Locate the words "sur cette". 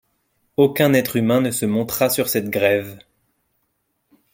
2.09-2.49